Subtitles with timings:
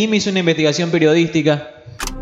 [0.00, 1.68] Jimmy hizo una investigación periodística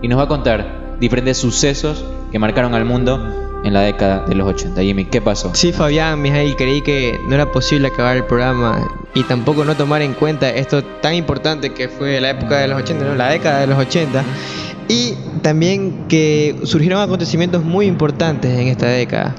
[0.03, 4.35] y nos va a contar diferentes sucesos que marcaron al mundo en la década de
[4.35, 4.83] los 80.
[4.83, 5.55] Jimmy, ¿qué pasó?
[5.55, 10.03] Sí, Fabián, Mijail, creí que no era posible acabar el programa y tampoco no tomar
[10.03, 13.15] en cuenta esto tan importante que fue la época de los 80, ¿no?
[13.15, 14.25] la década de los 80.
[14.89, 19.37] Y también que surgieron acontecimientos muy importantes en esta década.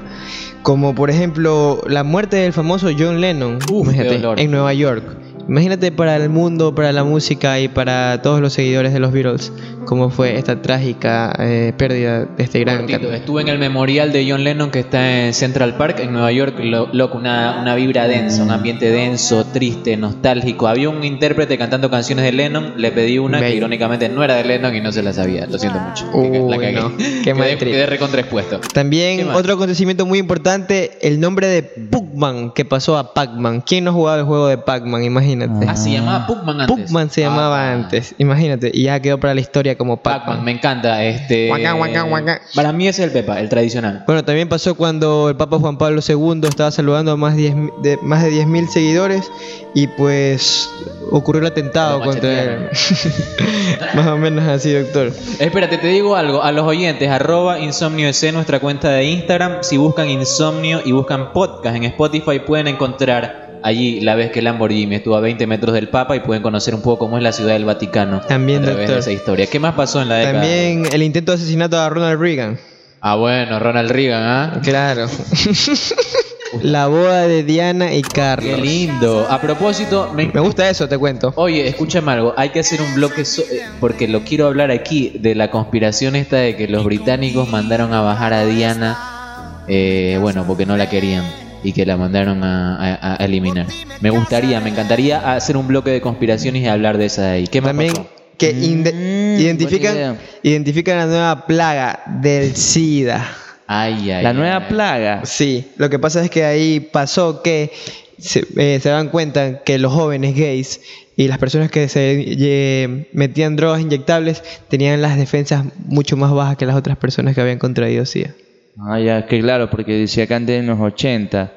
[0.62, 5.04] Como por ejemplo la muerte del famoso John Lennon Uf, en Nueva York.
[5.50, 9.52] Imagínate para el mundo, para la música y para todos los seguidores de los Beatles,
[9.84, 13.16] cómo fue esta trágica eh, pérdida de este gran Cortito, cantante.
[13.18, 16.54] Estuve en el memorial de John Lennon que está en Central Park, en Nueva York.
[16.62, 20.68] Lo- loco, una, una vibra densa, un ambiente denso, triste, nostálgico.
[20.68, 22.74] Había un intérprete cantando canciones de Lennon.
[22.76, 25.46] Le pedí una que irónicamente no era de Lennon y no se la sabía.
[25.46, 26.08] Lo siento mucho.
[26.14, 26.96] Uy, La no.
[26.96, 27.72] Qué Quedé, mal trip.
[27.72, 28.60] quedé recontraexpuesto.
[28.60, 33.62] ¿Qué También otro acontecimiento muy importante, el nombre de Pac-Man que pasó a Pac-Man.
[33.66, 35.02] ¿Quién no jugaba el juego de Pac-Man?
[35.02, 35.39] Imagínate.
[35.68, 36.76] Ah, se llamaba Puckman antes.
[36.86, 40.44] Pac-Man se llamaba Ah, antes, imagínate, y ya quedó para la historia como Pac-Man, Pac-Man.
[40.44, 41.02] me encanta.
[41.04, 42.40] Este, Guaca, guaca, guaca.
[42.54, 44.04] Para mí ese es el Pepa, el tradicional.
[44.06, 47.70] Bueno, también pasó cuando el Papa Juan Pablo II estaba saludando a más, 10 mi-
[47.82, 49.30] de, más de 10.000 seguidores
[49.74, 50.68] y pues
[51.10, 52.68] ocurrió el atentado contra él.
[53.94, 55.12] más o menos así, doctor.
[55.38, 56.42] Espérate, te digo algo.
[56.42, 59.58] A los oyentes, arroba InsomnioEC, nuestra cuenta de Instagram.
[59.62, 64.96] Si buscan Insomnio y buscan podcast en Spotify, pueden encontrar allí la vez que Lamborghini
[64.96, 67.52] estuvo a 20 metros del Papa y pueden conocer un poco cómo es la ciudad
[67.52, 68.20] del Vaticano.
[68.22, 68.94] También, a través doctor.
[68.96, 69.46] de esa historia.
[69.46, 70.40] ¿Qué más pasó en la década?
[70.40, 72.58] También el intento de asesinato a Ronald Reagan.
[73.00, 74.60] Ah, bueno, Ronald Reagan, ¿ah?
[74.62, 75.06] Claro.
[76.62, 78.60] la boda de Diana y Qué Carlos.
[78.60, 79.26] lindo.
[79.30, 81.32] A propósito, me, Me gusta eso, te cuento.
[81.36, 85.12] Oye, escúchame algo, hay que hacer un bloque so- eh, porque lo quiero hablar aquí
[85.20, 90.44] de la conspiración esta de que los británicos mandaron a bajar a Diana, eh, bueno,
[90.46, 91.24] porque no la querían
[91.62, 93.66] y que la mandaron a, a- a eliminar.
[94.00, 97.46] Me gustaría, me encantaría hacer un bloque de conspiraciones y hablar de esa de ahí.
[97.46, 98.08] ¿Qué más También pasó?
[98.38, 103.26] que Mm, identifican, la nueva plaga del SIDA.
[103.66, 104.36] Ay, ay, La ay.
[104.36, 105.20] nueva plaga.
[105.24, 107.70] Sí, lo que pasa es que ahí pasó que
[108.18, 110.80] se, eh, se dan cuenta que los jóvenes gays
[111.16, 116.56] y las personas que se eh, metían drogas inyectables tenían las defensas mucho más bajas
[116.56, 118.30] que las otras personas que habían contraído SIDA.
[118.78, 121.52] Ah, ya, que claro, porque decía que antes en los 80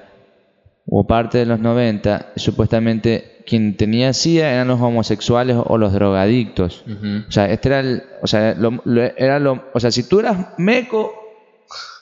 [0.87, 6.83] o parte de los 90, supuestamente quien tenía SIDA eran los homosexuales o los drogadictos.
[7.27, 10.19] O sea, este era el, o sea, lo- lo- era lo, o sea, si tú
[10.19, 11.13] eras meco,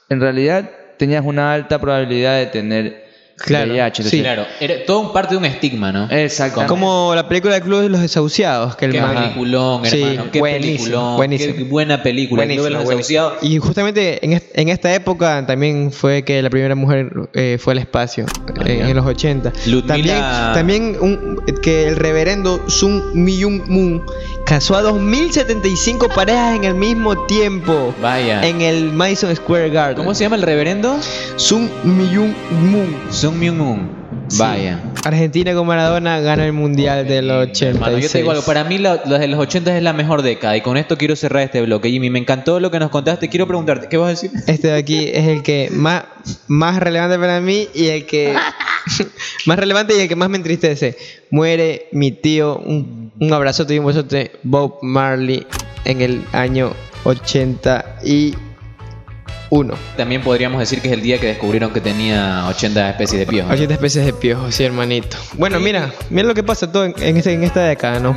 [0.09, 3.10] en realidad tenías una alta probabilidad de tener
[3.45, 4.03] Claro, VIH.
[4.03, 4.19] sí.
[4.21, 6.07] Claro, era todo un parte de un estigma, ¿no?
[6.11, 6.65] Exacto.
[6.67, 10.31] Como la película del Club de los Desahuciados, que el Qué man- peliculón, Sí, hermano.
[10.31, 11.15] qué buenísimo, peliculón.
[11.17, 11.55] buenísimo.
[11.55, 12.43] Qué buena película.
[12.43, 13.33] El Club de los Buenísimo, Desahuciados.
[13.39, 13.55] buenísimo.
[13.63, 17.73] Y justamente en, est- en esta época también fue que la primera mujer eh, fue
[17.73, 18.25] al espacio,
[18.59, 18.89] Ah, en, ya.
[18.89, 19.51] en los 80.
[19.67, 20.21] Ludmila- También,
[20.53, 24.01] también un- que el reverendo Sun Myung Moon
[24.45, 28.41] casó a 2075 parejas en el mismo tiempo Vaya.
[28.45, 29.95] en el Madison Square Garden.
[29.97, 30.97] ¿Cómo se llama el reverendo?
[31.37, 32.33] Sun Myung
[32.69, 32.95] Moon.
[33.31, 33.89] Sung Myung Moon.
[34.37, 34.79] Vaya.
[35.05, 38.11] Argentina con Maradona gana el mundial del Hermano, yo 86.
[38.11, 40.61] te digo algo, para mí lo, lo de los 80 es la mejor década y
[40.61, 41.89] con esto quiero cerrar este bloque.
[41.89, 43.29] Jimmy, me encantó lo que nos contaste.
[43.29, 44.31] Quiero preguntarte, ¿qué vas a decir?
[44.47, 46.03] Este de aquí es el que más,
[46.47, 48.35] más relevante para mí y el que
[49.45, 50.97] más relevante y el que más me entristece.
[51.29, 55.47] Muere mi tío, un, un abrazote y un besote, Bob Marley,
[55.85, 56.73] en el año
[59.51, 59.73] 81.
[59.97, 63.53] También podríamos decir que es el día que descubrieron que tenía 80 especies de piojos.
[63.53, 65.17] 80 especies de piojos, sí, hermanito.
[65.33, 68.09] Bueno, mira, mira lo que pasa todo en, en este- en esta década, ¿no?